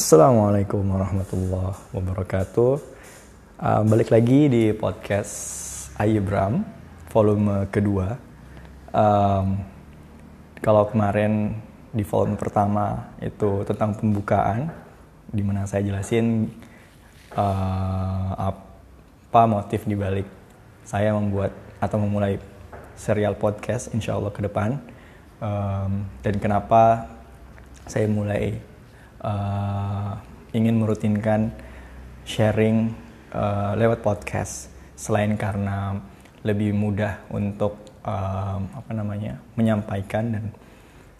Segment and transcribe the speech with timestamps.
[0.00, 2.72] Assalamualaikum warahmatullahi wabarakatuh.
[3.60, 5.36] Uh, balik lagi di podcast
[6.00, 6.64] Ayebram
[7.12, 8.16] volume kedua.
[8.96, 9.60] Um,
[10.64, 11.52] kalau kemarin
[11.92, 14.72] di volume pertama itu tentang pembukaan,
[15.28, 16.48] di mana saya jelasin
[17.36, 20.24] uh, apa motif dibalik
[20.80, 22.40] saya membuat atau memulai
[22.96, 24.80] serial podcast, insya Allah ke depan,
[25.44, 27.04] um, dan kenapa
[27.84, 28.69] saya mulai
[29.20, 30.16] uh,
[30.56, 31.52] ingin merutinkan
[32.26, 32.92] sharing
[33.32, 34.72] uh, lewat podcast.
[34.96, 35.96] Selain karena
[36.44, 40.44] lebih mudah untuk um, apa namanya menyampaikan dan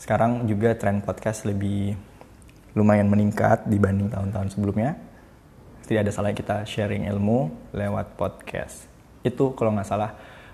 [0.01, 1.97] sekarang juga tren podcast lebih
[2.73, 4.96] lumayan meningkat dibanding tahun-tahun sebelumnya.
[5.85, 8.87] Tidak ada salah kita sharing ilmu lewat podcast.
[9.27, 10.12] Itu kalau nggak salah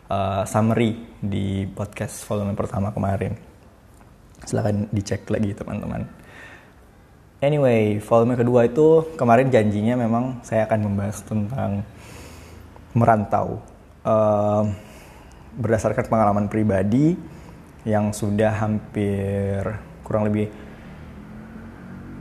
[0.09, 3.37] uh, summary di podcast volume pertama kemarin.
[4.43, 6.26] Silahkan dicek lagi teman-teman
[7.47, 11.87] Anyway, volume kedua itu kemarin janjinya memang saya akan membahas tentang
[12.91, 13.63] merantau.
[14.03, 14.67] Uh,
[15.55, 17.15] berdasarkan pengalaman pribadi
[17.87, 19.63] yang sudah hampir
[20.03, 20.51] kurang lebih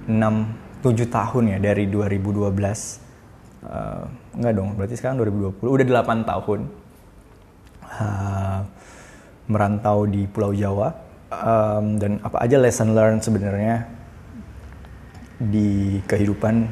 [0.05, 0.13] 6
[0.85, 2.45] 7 tahun ya dari 2012.
[3.65, 4.05] Uh,
[4.37, 6.59] enggak dong, berarti sekarang 2020 udah 8 tahun.
[7.81, 8.61] Uh,
[9.49, 10.93] merantau di Pulau Jawa
[11.33, 13.94] um, dan apa aja lesson learned sebenarnya
[15.39, 16.67] di kehidupan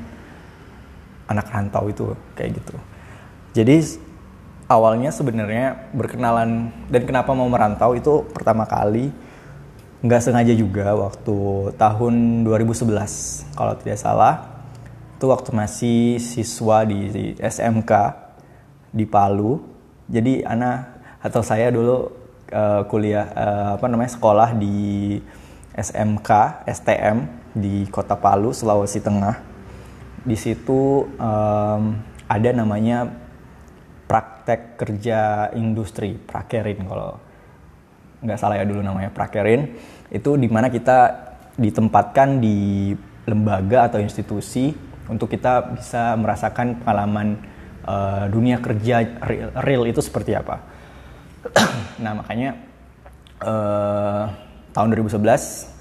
[1.28, 2.75] anak rantau itu kayak gitu.
[3.53, 4.00] Jadi
[4.67, 9.11] awalnya sebenarnya berkenalan dan kenapa mau merantau itu pertama kali
[10.03, 11.38] nggak sengaja juga waktu
[11.80, 14.52] tahun 2011 kalau tidak salah
[15.16, 17.91] itu waktu masih siswa di SMK
[18.91, 19.64] di Palu.
[20.11, 22.11] Jadi anak atau saya dulu
[22.52, 25.16] uh, kuliah uh, apa namanya sekolah di
[25.80, 26.30] SMK
[26.67, 29.39] STM di Kota Palu, Sulawesi Tengah.
[30.25, 31.83] Di situ um,
[32.25, 33.05] ada namanya
[34.09, 37.17] praktek kerja industri, prakerin kalau
[38.23, 39.78] nggak salah ya dulu namanya prakerin.
[40.09, 42.91] Itu di mana kita ditempatkan di
[43.29, 44.73] lembaga atau institusi
[45.07, 47.38] untuk kita bisa merasakan pengalaman
[47.85, 50.63] uh, dunia kerja real, real itu seperti apa.
[52.03, 52.55] nah makanya
[53.44, 54.31] uh,
[54.72, 55.73] tahun 2011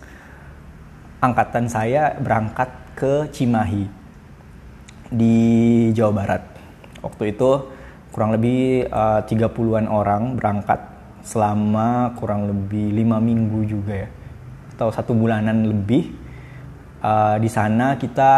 [1.22, 2.66] angkatan saya berangkat
[2.98, 3.86] ke Cimahi
[5.14, 5.38] di
[5.94, 6.42] Jawa Barat.
[6.98, 7.50] Waktu itu
[8.10, 10.82] kurang lebih uh, 30-an orang berangkat
[11.22, 14.08] selama kurang lebih lima minggu juga ya
[14.74, 16.10] atau satu bulanan lebih
[16.98, 18.30] uh, di sana kita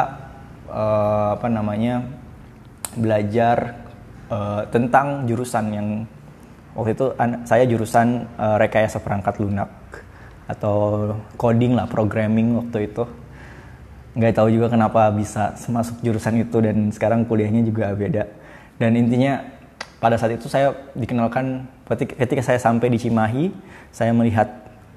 [0.69, 2.05] uh, apa namanya
[3.01, 3.81] belajar
[4.28, 5.89] uh, tentang jurusan yang
[6.77, 7.06] waktu itu
[7.49, 9.72] saya jurusan uh, rekayasa perangkat lunak
[10.44, 11.10] atau
[11.41, 13.05] coding lah programming waktu itu.
[14.15, 18.31] Nggak tahu juga kenapa bisa masuk jurusan itu dan sekarang kuliahnya juga beda.
[18.78, 19.43] Dan intinya
[19.99, 23.50] pada saat itu saya dikenalkan ketika saya sampai di Cimahi
[23.91, 24.47] saya melihat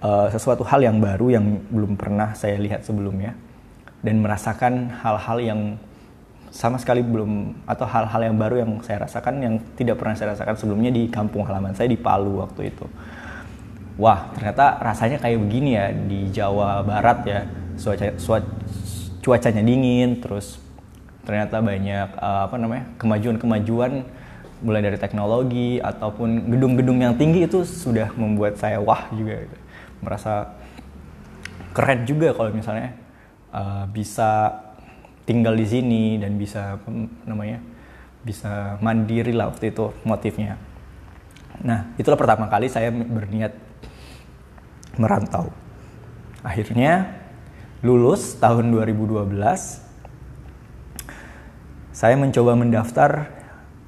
[0.04, 3.34] uh, sesuatu hal yang baru yang belum pernah saya lihat sebelumnya.
[4.06, 5.62] Dan merasakan hal-hal yang
[6.54, 10.56] sama sekali belum atau hal-hal yang baru yang saya rasakan yang tidak pernah saya rasakan
[10.56, 12.88] sebelumnya di kampung halaman saya di Palu waktu itu
[13.98, 17.40] wah ternyata rasanya kayak begini ya di Jawa Barat ya
[17.78, 18.08] cuaca,
[19.22, 20.62] cuacanya dingin terus
[21.28, 24.08] ternyata banyak uh, apa namanya kemajuan-kemajuan
[24.64, 29.58] mulai dari teknologi ataupun gedung-gedung yang tinggi itu sudah membuat saya wah juga gitu.
[30.02, 30.56] merasa
[31.76, 32.96] keren juga kalau misalnya
[33.54, 34.62] uh, bisa
[35.28, 36.88] tinggal di sini dan bisa apa
[37.28, 37.60] namanya
[38.24, 40.58] bisa mandiri lah waktu itu motifnya
[41.62, 43.67] nah itulah pertama kali saya berniat
[45.00, 45.50] merantau.
[46.42, 47.18] Akhirnya
[47.82, 49.30] lulus tahun 2012
[51.94, 53.12] saya mencoba mendaftar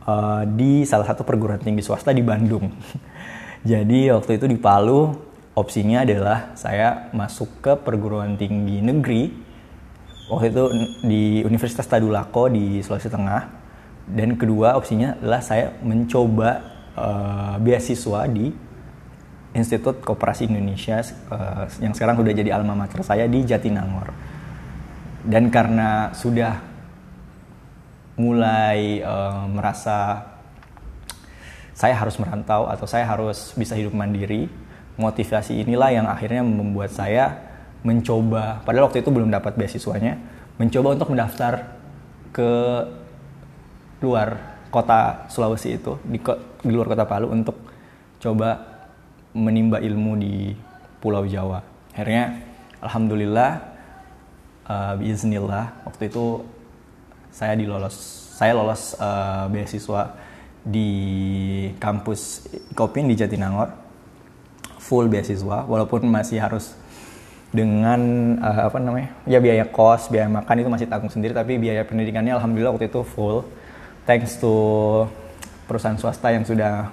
[0.05, 2.73] uh, di salah satu perguruan tinggi swasta di Bandung.
[3.69, 5.13] Jadi waktu itu di Palu
[5.53, 9.29] opsinya adalah saya masuk ke perguruan tinggi negeri
[10.31, 10.63] waktu itu
[11.03, 13.43] di Universitas Tadulako di Sulawesi Tengah
[14.09, 16.49] dan kedua opsinya adalah saya mencoba
[16.95, 18.53] uh, beasiswa di
[19.57, 21.01] Institut Koperasi Indonesia
[21.33, 24.13] uh, yang sekarang sudah jadi alma mater saya di Jatinangor.
[25.25, 26.61] Dan karena sudah
[28.19, 30.27] mulai uh, merasa
[31.73, 34.51] saya harus merantau atau saya harus bisa hidup mandiri,
[34.99, 37.39] motivasi inilah yang akhirnya membuat saya
[37.87, 40.19] mencoba, padahal waktu itu belum dapat beasiswanya,
[40.59, 41.79] mencoba untuk mendaftar
[42.35, 42.51] ke
[44.03, 46.19] luar kota Sulawesi itu, di,
[46.67, 47.55] di luar kota Palu untuk
[48.19, 48.68] coba
[49.33, 50.53] menimba ilmu di
[50.99, 51.61] Pulau Jawa.
[51.93, 52.41] Akhirnya,
[52.83, 53.51] alhamdulillah
[54.67, 56.43] uh, Bismillah waktu itu
[57.29, 57.95] saya dilolos
[58.39, 60.15] saya lolos uh, beasiswa
[60.63, 60.91] di
[61.79, 63.71] kampus Kopin di Jatinangor.
[64.79, 66.73] Full beasiswa walaupun masih harus
[67.53, 67.99] dengan
[68.41, 72.33] uh, apa namanya ya biaya kos biaya makan itu masih tanggung sendiri tapi biaya pendidikannya
[72.37, 73.45] alhamdulillah waktu itu full.
[74.09, 75.05] Thanks to
[75.69, 76.89] perusahaan swasta yang sudah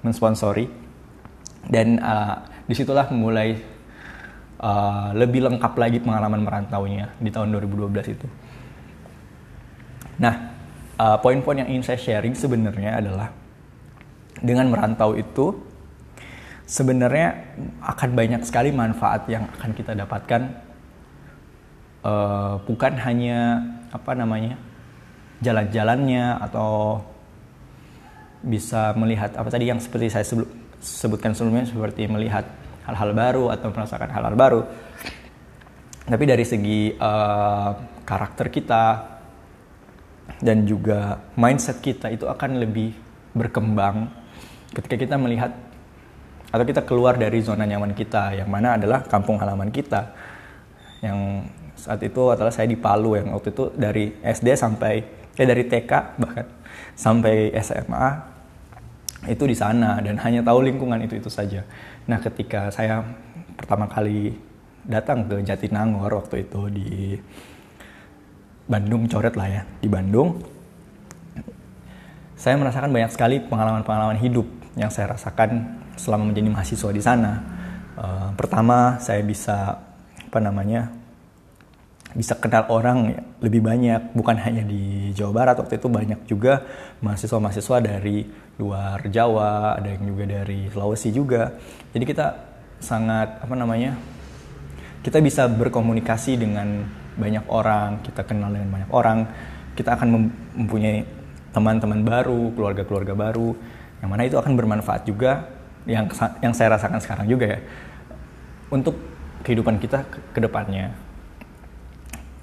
[0.00, 0.87] mensponsori
[1.68, 3.60] dan uh, di situlah mulai
[4.60, 8.26] uh, lebih lengkap lagi pengalaman merantaunya di tahun 2012 itu.
[10.18, 10.34] Nah,
[10.98, 13.28] uh, poin-poin yang ingin saya sharing sebenarnya adalah
[14.42, 15.54] dengan merantau itu
[16.68, 20.42] sebenarnya akan banyak sekali manfaat yang akan kita dapatkan
[22.04, 24.60] uh, bukan hanya apa namanya
[25.40, 27.02] jalan-jalannya atau
[28.42, 32.46] bisa melihat apa tadi yang seperti saya sebelum, sebutkan sebelumnya seperti melihat
[32.88, 34.60] hal-hal baru atau merasakan hal-hal baru.
[36.08, 37.70] Tapi dari segi uh,
[38.08, 38.84] karakter kita
[40.40, 42.96] dan juga mindset kita itu akan lebih
[43.36, 44.08] berkembang
[44.72, 45.52] ketika kita melihat
[46.48, 50.16] atau kita keluar dari zona nyaman kita yang mana adalah kampung halaman kita
[51.04, 51.44] yang
[51.76, 54.94] saat itu adalah saya di Palu yang waktu itu dari SD sampai
[55.36, 56.46] ya dari TK bahkan
[56.96, 58.37] sampai SMA
[59.26, 61.66] itu di sana dan hanya tahu lingkungan itu itu saja.
[62.06, 63.02] Nah ketika saya
[63.58, 64.36] pertama kali
[64.86, 67.18] datang ke Jatinangor waktu itu di
[68.68, 70.38] Bandung coret lah ya di Bandung
[72.38, 74.46] saya merasakan banyak sekali pengalaman-pengalaman hidup
[74.78, 77.32] yang saya rasakan selama menjadi mahasiswa di sana.
[77.98, 79.82] Uh, pertama saya bisa
[80.30, 80.86] apa namanya
[82.16, 84.14] bisa kenal orang lebih banyak.
[84.16, 86.64] Bukan hanya di Jawa Barat waktu itu banyak juga
[87.04, 88.24] mahasiswa-mahasiswa dari
[88.56, 91.52] luar Jawa ada yang juga dari Sulawesi juga.
[91.92, 92.26] Jadi kita
[92.78, 93.98] sangat apa namanya
[95.02, 96.86] kita bisa berkomunikasi dengan
[97.18, 99.18] banyak orang kita kenal dengan banyak orang.
[99.74, 100.08] Kita akan
[100.58, 101.06] mempunyai
[101.54, 103.54] teman-teman baru keluarga-keluarga baru
[103.98, 105.48] yang mana itu akan bermanfaat juga
[105.88, 106.06] yang
[106.44, 107.60] yang saya rasakan sekarang juga ya
[108.68, 108.94] untuk
[109.42, 110.92] kehidupan kita ke, depannya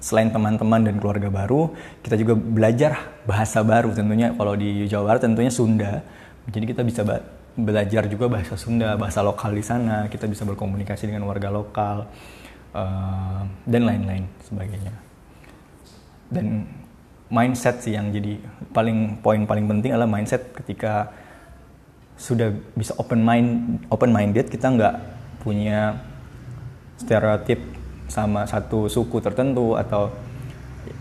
[0.06, 1.74] selain teman-teman dan keluarga baru,
[2.06, 6.06] kita juga belajar bahasa baru tentunya kalau di Jawa Barat tentunya Sunda.
[6.46, 7.02] Jadi kita bisa
[7.58, 12.06] belajar juga bahasa Sunda, bahasa lokal di sana, kita bisa berkomunikasi dengan warga lokal
[12.70, 14.94] uh, dan lain-lain sebagainya.
[16.30, 16.70] Dan
[17.26, 18.38] mindset sih yang jadi
[18.70, 21.10] paling poin paling penting adalah mindset ketika
[22.14, 24.94] sudah bisa open mind open minded kita nggak
[25.42, 25.98] punya
[26.96, 27.75] stereotip
[28.06, 30.10] sama satu suku tertentu atau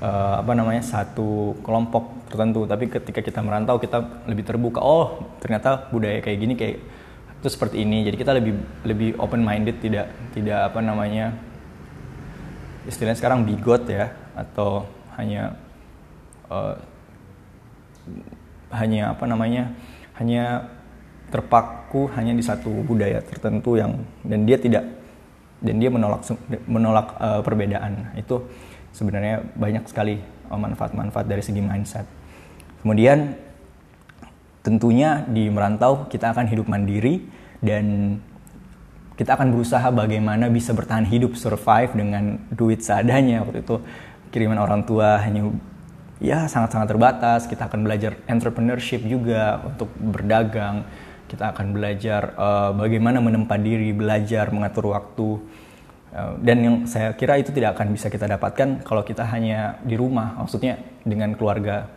[0.01, 2.65] uh, apa namanya satu kelompok tertentu.
[2.65, 4.81] Tapi ketika kita merantau kita lebih terbuka.
[4.81, 6.77] Oh ternyata budaya kayak gini kayak
[7.41, 8.05] itu seperti ini.
[8.05, 8.53] Jadi kita lebih
[8.83, 11.35] lebih open minded tidak tidak apa namanya
[12.85, 14.85] istilahnya sekarang bigot ya atau
[15.17, 15.57] hanya
[16.49, 16.77] uh,
[18.69, 19.73] hanya apa namanya
[20.21, 20.69] hanya
[21.33, 24.85] terpaku hanya di satu budaya tertentu yang dan dia tidak
[25.65, 26.21] dan dia menolak
[26.69, 28.13] menolak uh, perbedaan.
[28.13, 28.45] Itu
[28.93, 32.05] sebenarnya banyak sekali eh, manfaat-manfaat dari segi mindset.
[32.85, 33.33] Kemudian
[34.61, 37.25] tentunya di merantau kita akan hidup mandiri
[37.65, 38.17] dan
[39.15, 43.41] kita akan berusaha bagaimana bisa bertahan hidup survive dengan duit seadanya.
[43.41, 43.75] Waktu itu
[44.29, 45.49] kiriman orang tua hanya
[46.19, 47.41] ya sangat-sangat terbatas.
[47.47, 50.83] Kita akan belajar entrepreneurship juga untuk berdagang
[51.35, 55.43] kita akan belajar uh, bagaimana menempa diri, belajar mengatur waktu.
[56.15, 59.99] Uh, dan yang saya kira itu tidak akan bisa kita dapatkan kalau kita hanya di
[59.99, 61.91] rumah, maksudnya dengan keluarga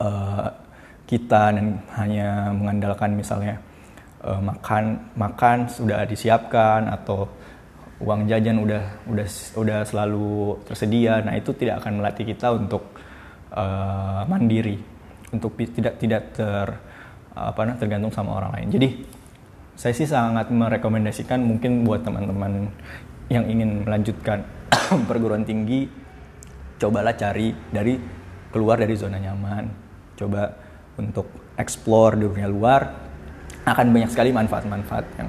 [0.00, 0.48] uh,
[1.04, 3.60] kita dan hanya mengandalkan misalnya
[4.24, 7.28] uh, makan makan sudah disiapkan atau
[8.00, 11.20] uang jajan udah udah udah selalu tersedia.
[11.20, 12.88] Nah itu tidak akan melatih kita untuk
[13.52, 14.80] uh, mandiri,
[15.28, 16.68] untuk tidak tidak ter
[17.36, 18.68] apa tergantung sama orang lain.
[18.72, 18.88] Jadi
[19.76, 22.72] saya sih sangat merekomendasikan mungkin buat teman-teman
[23.28, 24.40] yang ingin melanjutkan
[25.08, 25.84] perguruan tinggi,
[26.80, 28.00] cobalah cari dari
[28.48, 29.68] keluar dari zona nyaman,
[30.16, 30.48] coba
[30.96, 31.28] untuk
[31.60, 32.88] explore dunia luar,
[33.68, 35.28] akan banyak sekali manfaat-manfaat yang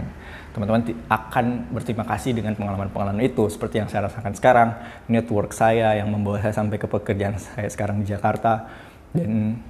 [0.56, 4.70] teman-teman akan berterima kasih dengan pengalaman-pengalaman itu seperti yang saya rasakan sekarang
[5.06, 8.66] network saya yang membawa saya sampai ke pekerjaan saya sekarang di Jakarta
[9.14, 9.62] dan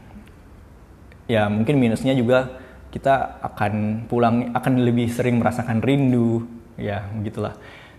[1.27, 6.48] ya mungkin minusnya juga kita akan pulang akan lebih sering merasakan rindu.
[6.79, 7.53] Ya begitulah.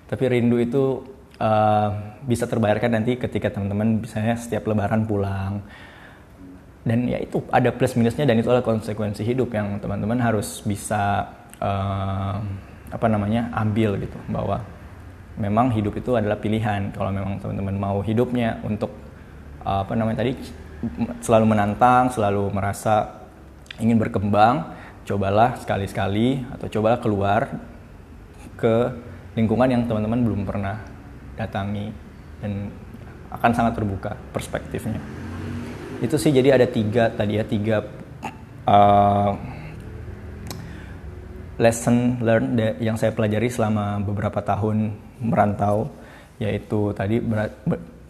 [0.09, 1.05] Tapi rindu itu
[1.39, 1.89] uh,
[2.25, 5.61] bisa terbayarkan nanti ketika teman-teman misalnya setiap lebaran pulang.
[6.89, 11.29] Dan ya itu ada plus minusnya dan itu adalah konsekuensi hidup yang teman-teman harus bisa
[11.61, 12.41] uh,
[12.89, 14.17] apa namanya ambil gitu.
[14.33, 14.65] Bahwa
[15.37, 16.97] memang hidup itu adalah pilihan.
[16.97, 18.89] Kalau memang teman-teman mau hidupnya untuk
[19.69, 20.33] uh, apa namanya tadi
[21.23, 23.27] selalu menantang, selalu merasa
[23.83, 24.75] ingin berkembang,
[25.07, 27.41] cobalah sekali-sekali atau cobalah keluar
[28.59, 28.75] ke
[29.39, 30.83] lingkungan yang teman-teman belum pernah
[31.39, 31.95] datangi
[32.43, 32.71] dan
[33.31, 34.99] akan sangat terbuka perspektifnya.
[36.03, 37.83] Itu sih jadi ada tiga tadi ya tiga
[38.67, 39.33] uh,
[41.59, 45.91] lesson learned yang saya pelajari selama beberapa tahun merantau
[46.39, 47.19] yaitu tadi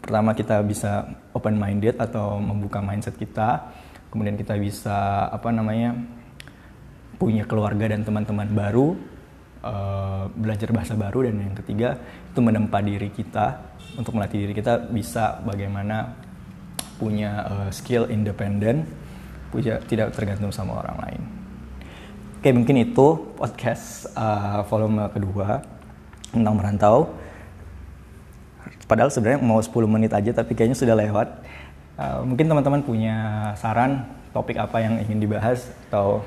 [0.09, 1.05] pertama kita bisa
[1.37, 3.69] open minded atau membuka mindset kita.
[4.09, 5.93] Kemudian kita bisa apa namanya
[7.21, 8.97] punya keluarga dan teman-teman baru
[9.61, 12.01] uh, belajar bahasa baru dan yang ketiga
[12.33, 13.77] itu menempa diri kita.
[14.01, 16.17] Untuk melatih diri kita bisa bagaimana
[16.97, 18.89] punya uh, skill independen
[19.53, 21.23] punya tidak tergantung sama orang lain.
[22.41, 25.61] Oke mungkin itu podcast uh, volume kedua
[26.33, 27.13] tentang merantau.
[28.89, 31.29] Padahal sebenarnya mau 10 menit aja tapi kayaknya sudah lewat.
[31.99, 33.17] Uh, mungkin teman-teman punya
[33.61, 36.25] saran topik apa yang ingin dibahas atau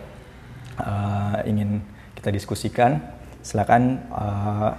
[0.78, 1.82] uh, ingin
[2.14, 3.02] kita diskusikan.
[3.42, 4.78] Silakan uh,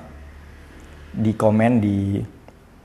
[1.11, 2.23] di komen di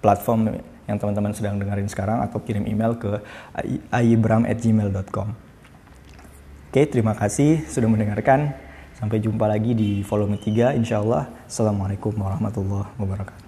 [0.01, 0.57] platform
[0.89, 3.21] yang teman-teman sedang dengerin sekarang atau kirim email ke
[3.93, 5.27] aibram@gmail.com.
[6.67, 8.55] Oke, terima kasih sudah mendengarkan.
[8.97, 11.29] Sampai jumpa lagi di volume 3 insya Allah.
[11.45, 13.46] Assalamualaikum warahmatullahi wabarakatuh.